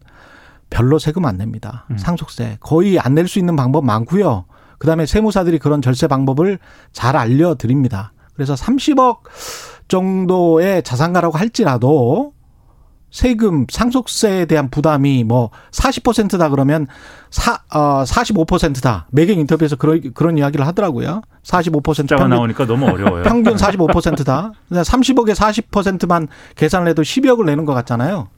별로 0.70 0.98
세금 0.98 1.26
안 1.26 1.38
냅니다. 1.38 1.86
음. 1.92 1.98
상속세. 1.98 2.58
거의 2.60 2.98
안 3.00 3.14
낼 3.14 3.28
수 3.28 3.38
있는 3.40 3.56
방법 3.56 3.86
많고요. 3.86 4.46
그다음에 4.80 5.06
세무사들이 5.06 5.60
그런 5.60 5.82
절세 5.82 6.08
방법을 6.08 6.58
잘 6.92 7.16
알려 7.16 7.56
드립니다. 7.56 8.12
그래서 8.34 8.56
30억 8.56 9.20
정도의 9.88 10.82
자산가라고 10.84 11.38
할지라도 11.38 12.34
세금 13.14 13.68
상속세에 13.70 14.46
대한 14.46 14.72
부담이 14.72 15.24
뭐 15.24 15.52
40%다 15.70 16.50
그러면 16.50 16.88
사, 17.30 17.62
어, 17.72 18.04
45%다. 18.04 19.06
매경 19.12 19.38
인터뷰에서 19.38 19.76
그런 19.76 20.02
그런 20.16 20.40
이야기를 20.40 20.66
하더라고요. 20.66 21.22
45% 21.44 21.94
숫자가 21.94 22.28
나오니까 22.28 22.66
너무 22.66 22.88
어려워요. 22.88 23.22
평균 23.22 23.56
45%다. 23.56 24.52
30억에 24.72 25.36
40%만 25.36 26.28
계산을 26.56 26.88
해도 26.88 27.04
12억을 27.04 27.46
내는 27.46 27.66
것 27.66 27.76
같잖아요. 27.76 28.30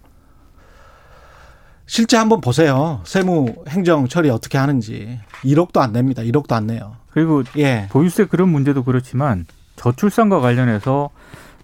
실제 1.86 2.18
한번 2.18 2.42
보세요. 2.42 3.00
세무 3.06 3.56
행정 3.70 4.10
처리 4.10 4.30
어떻게 4.30 4.58
하는지. 4.58 5.22
1억도 5.46 5.78
안 5.78 5.94
냅니다. 5.94 6.22
1억도 6.22 6.52
안 6.52 6.68
내요. 6.68 6.98
그리고 7.12 7.44
예. 7.58 7.88
보유세 7.92 8.26
그런 8.26 8.50
문제도 8.50 8.84
그렇지만 8.84 9.46
저출산과 9.78 10.42
관련해서 10.42 11.12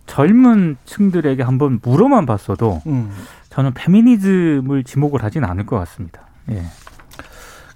젊은 0.05 0.77
층들에게 0.85 1.41
한번 1.43 1.79
물어만 1.81 2.25
봤어도 2.25 2.81
음. 2.85 3.11
저는 3.49 3.73
페미니즘을 3.73 4.83
지목을 4.83 5.23
하진 5.23 5.43
않을 5.43 5.65
것 5.65 5.77
같습니다. 5.79 6.21
예. 6.49 6.63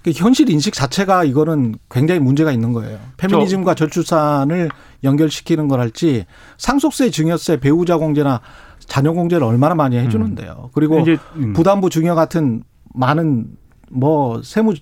그 0.02 0.12
현실 0.12 0.48
인식 0.50 0.72
자체가 0.72 1.24
이거는 1.24 1.74
굉장히 1.90 2.20
문제가 2.20 2.52
있는 2.52 2.72
거예요. 2.72 2.98
페미니즘과 3.16 3.74
저출산을 3.74 4.70
연결시키는 5.02 5.66
걸 5.66 5.80
할지 5.80 6.26
상속세, 6.58 7.10
증여세, 7.10 7.58
배우자 7.58 7.96
공제나 7.96 8.40
자녀 8.86 9.12
공제를 9.12 9.44
얼마나 9.44 9.74
많이 9.74 9.96
해주는데요. 9.98 10.62
음. 10.66 10.68
그리고 10.72 11.04
음. 11.36 11.52
부담부 11.54 11.90
증여 11.90 12.14
같은 12.14 12.62
많은 12.94 13.46
뭐 13.90 14.40
세무 14.42 14.74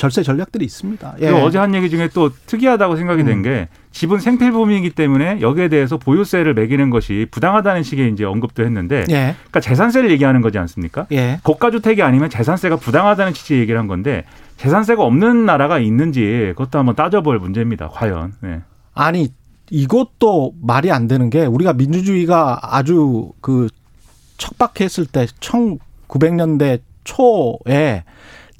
절세 0.00 0.22
전략들이 0.22 0.64
있습니다. 0.64 1.16
예. 1.20 1.28
어제 1.28 1.58
한 1.58 1.74
얘기 1.74 1.90
중에 1.90 2.08
또 2.14 2.30
특이하다고 2.46 2.96
생각이 2.96 3.22
된게 3.22 3.68
음. 3.70 3.76
집은 3.90 4.18
생필품이기 4.18 4.88
때문에 4.90 5.42
여기에 5.42 5.68
대해서 5.68 5.98
보유세를 5.98 6.54
매기는 6.54 6.88
것이 6.88 7.26
부당하다는 7.30 7.82
식의 7.82 8.10
이제 8.10 8.24
언급도 8.24 8.64
했는데, 8.64 9.04
예. 9.10 9.34
그러니까 9.36 9.60
재산세를 9.60 10.10
얘기하는 10.12 10.40
거지 10.40 10.56
않습니까? 10.56 11.06
예. 11.12 11.38
고가 11.42 11.70
주택이 11.70 12.00
아니면 12.00 12.30
재산세가 12.30 12.76
부당하다는 12.76 13.34
취지의 13.34 13.60
얘기를 13.60 13.78
한 13.78 13.88
건데 13.88 14.24
재산세가 14.56 15.02
없는 15.02 15.44
나라가 15.44 15.78
있는지 15.78 16.54
그것도 16.56 16.78
한번 16.78 16.94
따져볼 16.94 17.38
문제입니다. 17.38 17.88
과연. 17.88 18.32
네. 18.40 18.60
아니 18.94 19.28
이것도 19.68 20.54
말이 20.62 20.90
안 20.90 21.08
되는 21.08 21.28
게 21.28 21.44
우리가 21.44 21.74
민주주의가 21.74 22.58
아주 22.62 23.32
그 23.42 23.68
척박했을 24.38 25.04
때 25.04 25.26
1900년대 25.26 26.80
초에 27.04 28.04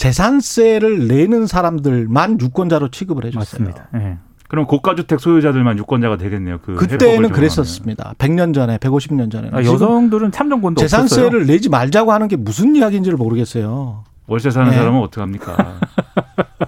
재산세를 0.01 1.09
내는 1.09 1.47
사람들만 1.47 2.41
유권자로 2.41 2.91
취급을 2.91 3.27
해줬어요. 3.27 3.39
맞습니다. 3.39 3.89
네. 3.93 4.17
그럼 4.49 4.67
고가 4.67 4.95
주택 4.95 5.21
소유자들만 5.21 5.77
유권자가 5.77 6.17
되겠네요. 6.17 6.59
그 6.63 6.75
그때는 6.75 7.29
그랬었습니다. 7.29 8.15
100년 8.17 8.55
전에, 8.55 8.79
150년 8.79 9.31
전에. 9.31 9.51
아, 9.53 9.63
여성들은 9.63 10.33
참정권도 10.33 10.81
재산세를 10.81 11.27
없었어요? 11.27 11.47
내지 11.47 11.69
말자고 11.69 12.13
하는 12.13 12.29
게 12.29 12.37
무슨 12.37 12.75
이야기인지를 12.75 13.19
모르겠어요. 13.19 14.05
월세 14.27 14.51
사는 14.51 14.71
네. 14.71 14.77
사람은 14.77 15.01
어떡합니까? 15.03 15.81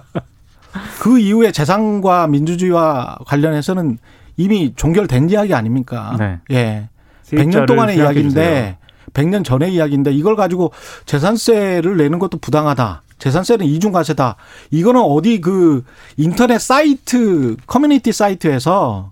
그 1.01 1.17
이후에 1.17 1.51
재산과 1.51 2.27
민주주의와 2.27 3.17
관련해서는 3.25 3.97
이미 4.37 4.73
종결된 4.75 5.31
이야기 5.31 5.55
아닙니까? 5.55 6.15
네. 6.19 6.39
예. 6.51 6.89
100년 7.25 7.65
동안의 7.65 7.97
이야기인데 7.97 8.77
100년 9.13 9.43
전의 9.43 9.73
이야기인데 9.73 10.11
이걸 10.11 10.35
가지고 10.35 10.71
재산세를 11.05 11.97
내는 11.97 12.19
것도 12.19 12.37
부당하다. 12.37 13.02
재산세는 13.19 13.65
이중과세다. 13.65 14.35
이거는 14.71 15.01
어디 15.01 15.41
그 15.41 15.83
인터넷 16.17 16.59
사이트 16.59 17.55
커뮤니티 17.67 18.11
사이트에서 18.11 19.11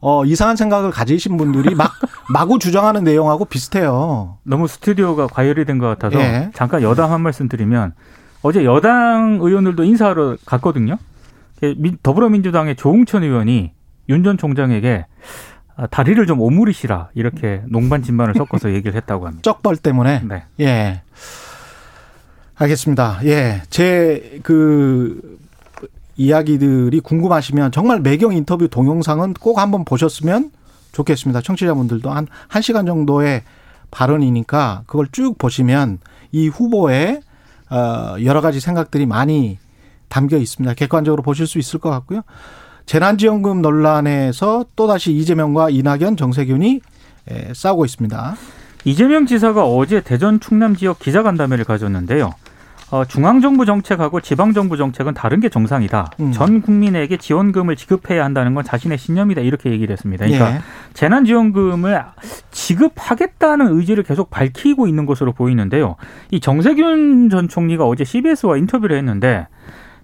어 0.00 0.24
이상한 0.24 0.56
생각을 0.56 0.90
가지신 0.90 1.36
분들이 1.36 1.74
막 1.74 1.92
마구 2.32 2.58
주장하는 2.58 3.04
내용하고 3.04 3.44
비슷해요. 3.44 4.38
너무 4.44 4.66
스튜디오가 4.66 5.26
과열이 5.26 5.64
된 5.66 5.78
것 5.78 5.86
같아서 5.88 6.18
예. 6.20 6.50
잠깐 6.54 6.82
여당 6.82 7.12
한 7.12 7.20
말씀 7.20 7.48
드리면 7.48 7.92
어제 8.42 8.64
여당 8.64 9.38
의원들도 9.42 9.84
인사하러 9.84 10.36
갔거든요. 10.46 10.96
더불어민주당의 12.02 12.76
조웅천 12.76 13.22
의원이 13.22 13.72
윤 14.08 14.24
전 14.24 14.38
총장에게 14.38 15.06
아, 15.76 15.86
다리를 15.86 16.26
좀 16.26 16.40
오므리시라 16.40 17.10
이렇게 17.14 17.62
농반 17.68 18.02
진반을 18.02 18.34
섞어서 18.34 18.72
얘기를 18.72 18.94
했다고 18.96 19.26
합니다. 19.26 19.42
쩍벌 19.42 19.76
때문에. 19.76 20.22
네. 20.26 20.44
예. 20.60 21.02
알겠습니다. 22.60 23.20
예. 23.24 23.62
제 23.70 24.40
그 24.42 25.38
이야기들이 26.16 27.00
궁금하시면 27.00 27.72
정말 27.72 28.00
매경 28.00 28.34
인터뷰 28.34 28.68
동영상은 28.68 29.32
꼭 29.34 29.58
한번 29.58 29.86
보셨으면 29.86 30.50
좋겠습니다. 30.92 31.40
청취자분들도 31.40 32.10
한 32.10 32.26
1시간 32.50 32.86
정도의 32.86 33.42
발언이니까 33.90 34.82
그걸 34.86 35.06
쭉 35.12 35.38
보시면 35.38 35.98
이 36.32 36.48
후보의 36.48 37.22
어 37.70 38.16
여러 38.22 38.42
가지 38.42 38.60
생각들이 38.60 39.06
많이 39.06 39.58
담겨 40.08 40.36
있습니다. 40.36 40.74
객관적으로 40.74 41.22
보실 41.22 41.46
수 41.46 41.58
있을 41.58 41.80
것 41.80 41.88
같고요. 41.88 42.20
재난지원금 42.84 43.62
논란에서 43.62 44.66
또다시 44.76 45.12
이재명과 45.12 45.70
이낙연, 45.70 46.18
정세균이 46.18 46.80
예, 47.30 47.52
싸우고 47.54 47.86
있습니다. 47.86 48.36
이재명 48.84 49.24
지사가 49.26 49.64
어제 49.64 50.02
대전 50.02 50.40
충남 50.40 50.76
지역 50.76 50.98
기자간담회를 50.98 51.64
가졌는데요. 51.64 52.34
어, 52.90 53.04
중앙정부 53.04 53.66
정책하고 53.66 54.20
지방정부 54.20 54.76
정책은 54.76 55.14
다른 55.14 55.40
게 55.40 55.48
정상이다. 55.48 56.10
음. 56.20 56.32
전 56.32 56.60
국민에게 56.60 57.16
지원금을 57.16 57.76
지급해야 57.76 58.24
한다는 58.24 58.54
건 58.54 58.64
자신의 58.64 58.98
신념이다. 58.98 59.42
이렇게 59.42 59.70
얘기를 59.70 59.92
했습니다. 59.92 60.26
그러니까 60.26 60.56
예. 60.56 60.60
재난지원금을 60.94 62.02
지급하겠다는 62.50 63.76
의지를 63.76 64.02
계속 64.02 64.30
밝히고 64.30 64.88
있는 64.88 65.06
것으로 65.06 65.32
보이는데요. 65.32 65.96
이 66.30 66.40
정세균 66.40 67.30
전 67.30 67.48
총리가 67.48 67.86
어제 67.86 68.04
CBS와 68.04 68.56
인터뷰를 68.56 68.96
했는데 68.96 69.46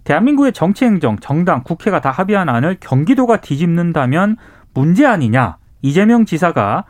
대한민국의 0.04 0.52
정치행정, 0.52 1.18
정당, 1.18 1.64
국회가 1.64 2.00
다 2.00 2.12
합의한 2.12 2.48
안을 2.48 2.76
경기도가 2.78 3.38
뒤집는다면 3.38 4.36
문제 4.72 5.04
아니냐. 5.04 5.56
이재명 5.82 6.24
지사가 6.24 6.84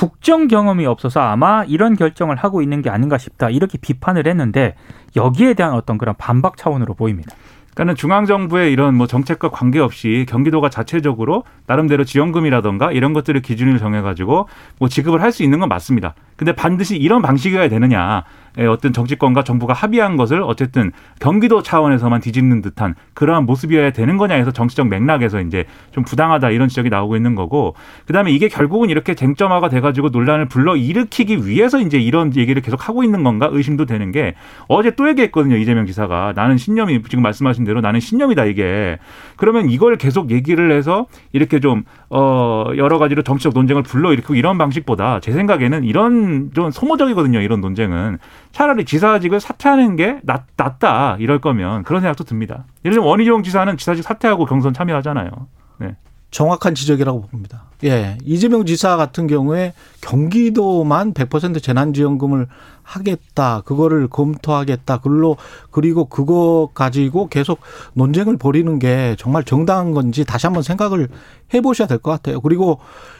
국정 0.00 0.48
경험이 0.48 0.86
없어서 0.86 1.20
아마 1.20 1.62
이런 1.64 1.94
결정을 1.94 2.34
하고 2.34 2.62
있는 2.62 2.80
게 2.80 2.88
아닌가 2.88 3.18
싶다. 3.18 3.50
이렇게 3.50 3.76
비판을 3.76 4.26
했는데 4.26 4.74
여기에 5.14 5.52
대한 5.52 5.74
어떤 5.74 5.98
그런 5.98 6.14
반박 6.16 6.56
차원으로 6.56 6.94
보입니다. 6.94 7.36
그러니까 7.74 7.96
중앙 7.96 8.24
정부의 8.24 8.72
이런 8.72 8.94
뭐 8.94 9.06
정책과 9.06 9.50
관계없이 9.50 10.24
경기도가 10.26 10.70
자체적으로 10.70 11.44
나름대로 11.66 12.04
지원금이라던가 12.04 12.92
이런 12.92 13.12
것들을 13.12 13.42
기준을 13.42 13.76
정해 13.78 14.00
가지고 14.00 14.48
뭐 14.78 14.88
지급을 14.88 15.20
할 15.20 15.32
수 15.32 15.42
있는 15.42 15.60
건 15.60 15.68
맞습니다. 15.68 16.14
근데 16.36 16.54
반드시 16.54 16.96
이런 16.96 17.20
방식이어야 17.20 17.68
되느냐. 17.68 18.24
예, 18.58 18.66
어떤 18.66 18.92
정치권과 18.92 19.44
정부가 19.44 19.72
합의한 19.72 20.16
것을 20.16 20.42
어쨌든 20.42 20.92
경기도 21.20 21.62
차원에서만 21.62 22.20
뒤집는 22.20 22.62
듯한 22.62 22.94
그러한 23.14 23.46
모습이어야 23.46 23.90
되는 23.92 24.16
거냐 24.16 24.34
해서 24.34 24.50
정치적 24.50 24.88
맥락에서 24.88 25.40
이제 25.40 25.64
좀 25.92 26.04
부당하다 26.04 26.50
이런 26.50 26.68
지적이 26.68 26.90
나오고 26.90 27.16
있는 27.16 27.34
거고 27.34 27.74
그다음에 28.06 28.32
이게 28.32 28.48
결국은 28.48 28.90
이렇게 28.90 29.14
쟁점화가 29.14 29.68
돼가지고 29.68 30.08
논란을 30.08 30.46
불러 30.46 30.76
일으키기 30.76 31.46
위해서 31.46 31.80
이제 31.80 31.98
이런 31.98 32.34
얘기를 32.36 32.60
계속 32.62 32.88
하고 32.88 33.04
있는 33.04 33.22
건가 33.22 33.48
의심도 33.50 33.86
되는 33.86 34.12
게 34.12 34.34
어제 34.68 34.90
또 34.92 35.08
얘기했거든요 35.08 35.56
이재명 35.56 35.86
지사가. 35.86 36.32
나는 36.34 36.56
신념이 36.56 37.02
지금 37.08 37.22
말씀하신 37.22 37.64
대로 37.64 37.80
나는 37.80 38.00
신념이다 38.00 38.44
이게. 38.46 38.98
그러면 39.36 39.70
이걸 39.70 39.96
계속 39.96 40.30
얘기를 40.30 40.72
해서 40.72 41.06
이렇게 41.32 41.60
좀 41.60 41.84
어 42.12 42.64
여러 42.76 42.98
가지로 42.98 43.22
정치적 43.22 43.54
논쟁을 43.54 43.84
불러 43.84 44.12
일으키고 44.12 44.34
이런 44.34 44.58
방식보다 44.58 45.20
제 45.20 45.30
생각에는 45.30 45.84
이런 45.84 46.50
좀 46.52 46.72
소모적이거든요 46.72 47.40
이런 47.40 47.60
논쟁은 47.60 48.18
차라리 48.52 48.84
지사직을 48.84 49.40
사퇴하는 49.40 49.96
게 49.96 50.18
낫, 50.22 50.44
낫다 50.56 51.16
이럴 51.20 51.40
거면 51.40 51.84
그런 51.84 52.02
생각도 52.02 52.24
듭니다. 52.24 52.64
예를 52.84 52.94
들면 52.96 53.08
원희룡 53.08 53.42
지사는 53.42 53.76
지사직 53.76 54.02
사퇴하고 54.04 54.44
경선 54.46 54.74
참여하잖아요. 54.74 55.30
네. 55.78 55.96
정확한 56.30 56.74
지적이라고 56.74 57.22
봅니다. 57.22 57.64
예. 57.84 58.16
이재명 58.24 58.64
지사 58.66 58.96
같은 58.96 59.26
경우에 59.26 59.72
경기도만 60.00 61.12
100% 61.14 61.62
재난지원금을 61.62 62.46
하겠다. 62.82 63.62
그거를 63.64 64.06
검토하겠다. 64.08 64.98
그걸로 64.98 65.36
그리고 65.70 66.04
그거 66.04 66.68
가지고 66.74 67.28
계속 67.28 67.60
논쟁을 67.94 68.36
벌이는 68.36 68.78
게 68.78 69.16
정말 69.18 69.44
정당한 69.44 69.92
건지 69.92 70.24
다시 70.24 70.46
한번 70.46 70.62
생각을 70.62 71.08
해 71.54 71.60
보셔야 71.60 71.88
될 71.88 71.98
것 71.98 72.10
같아요. 72.10 72.40
그리고 72.40 72.78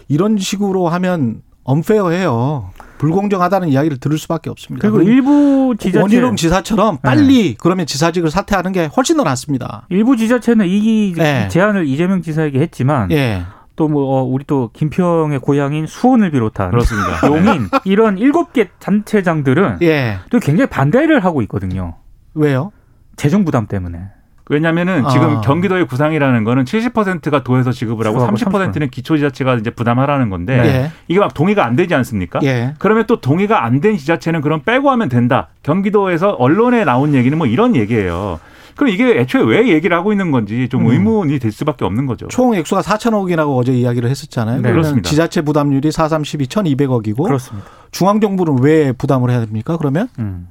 이런 0.09 0.39
식으로 0.39 0.89
하면 0.89 1.43
언페어해요. 1.65 2.71
불공정하다는 3.01 3.69
이야기를 3.69 3.97
들을 3.97 4.19
수밖에 4.19 4.51
없습니다. 4.51 4.91
그리고 4.91 5.11
일부 5.11 5.75
지자체 5.79 6.03
원희룡 6.03 6.37
지사처럼 6.37 6.99
빨리 6.99 7.55
그러면 7.55 7.87
지사직을 7.87 8.31
사퇴하는 8.31 8.73
게 8.73 8.91
훨씬 8.95 9.17
더 9.17 9.23
낫습니다. 9.23 9.87
일부 9.89 10.19
지자체는 10.19 10.67
이 10.69 11.15
네. 11.17 11.49
제안을 11.49 11.87
이재명 11.87 12.21
지사에게 12.21 12.61
했지만 12.61 13.11
예. 13.11 13.43
또뭐 13.77 14.25
우리 14.25 14.45
또 14.47 14.69
김평의 14.75 15.39
고향인 15.39 15.87
수원을 15.87 16.31
비롯한 16.31 16.73
그렇습니다. 16.73 17.25
용인 17.27 17.71
이런 17.85 18.19
일곱 18.19 18.53
개 18.53 18.69
단체장들은 18.79 19.79
예. 19.81 20.19
또 20.29 20.39
굉장히 20.39 20.69
반대를 20.69 21.25
하고 21.25 21.41
있거든요. 21.43 21.97
왜요? 22.35 22.71
재정 23.17 23.47
부담 23.47 23.67
때문에. 23.67 24.11
왜냐하면은 24.51 25.09
지금 25.11 25.37
아. 25.37 25.41
경기도의 25.41 25.87
구상이라는 25.87 26.43
거는 26.45 26.65
70%가 26.65 27.45
도에서 27.45 27.71
지급을 27.71 28.05
하고 28.07 28.19
지급하고 28.37 28.59
30%는 28.73 28.91
기초지자체가 28.91 29.55
이제 29.55 29.71
부담하라는 29.71 30.29
건데 30.29 30.59
예. 30.59 30.93
이게 31.09 31.21
막 31.21 31.33
동의가 31.33 31.65
안 31.65 31.77
되지 31.77 31.95
않습니까? 31.95 32.41
예. 32.43 32.75
그러면 32.79 33.05
또 33.07 33.21
동의가 33.21 33.65
안 33.65 33.81
된 33.81 33.97
지자체는 33.97 34.41
그럼 34.43 34.61
빼고 34.63 34.91
하면 34.91 35.09
된다. 35.09 35.49
경기도에서 35.63 36.31
언론에 36.33 36.85
나온 36.85 37.15
얘기는 37.15 37.37
뭐 37.39 37.47
이런 37.47 37.75
얘기예요. 37.77 38.39
그럼 38.77 38.93
이게 38.93 39.19
애초에 39.21 39.43
왜 39.43 39.69
얘기를 39.69 39.97
하고 39.97 40.13
있는 40.13 40.31
건지 40.33 40.69
좀 40.71 40.87
음. 40.87 40.91
의문이 40.93 41.39
될 41.39 41.53
수밖에 41.53 41.85
없는 41.85 42.07
거죠. 42.07 42.27
총 42.29 42.55
액수가 42.55 42.81
4천억이라고 42.83 43.57
어제 43.57 43.73
이야기를 43.73 44.11
했었잖아요. 44.11 44.61
네, 44.63 44.71
그렇습니다. 44.73 45.09
지자체 45.09 45.43
부담률이 45.43 45.93
4, 45.93 46.09
3, 46.09 46.25
12, 46.25 46.47
1,200억이고 46.49 47.23
그렇습니다. 47.25 47.67
중앙 47.91 48.21
정부는 48.21 48.59
왜 48.63 48.93
부담을 48.93 49.31
해야 49.31 49.41
됩니까? 49.41 49.77
그러면 49.77 50.09
음. 50.19 50.49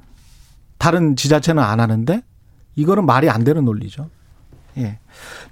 다른 0.78 1.14
지자체는 1.16 1.62
안 1.62 1.78
하는데 1.80 2.22
이거는 2.76 3.06
말이 3.06 3.28
안 3.28 3.44
되는 3.44 3.64
논리죠. 3.64 4.08
예. 4.78 4.98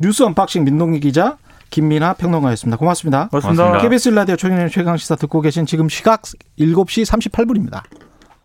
뉴스 0.00 0.22
unboxing 0.22 0.64
민동기 0.64 1.00
기자 1.00 1.36
김민아 1.70 2.14
평론가였습니다. 2.14 2.76
고맙습니다. 2.76 3.28
고맙습니다. 3.28 3.64
고맙습니다. 3.64 3.82
KBS 3.82 4.08
라디오 4.10 4.36
최경영 4.36 4.68
최강 4.68 4.96
시사 4.96 5.16
듣고 5.16 5.40
계신 5.40 5.66
지금 5.66 5.88
시각 5.88 6.22
7시 6.58 7.04
38분입니다. 7.04 7.82